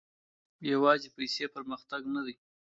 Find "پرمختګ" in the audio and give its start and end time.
1.55-2.01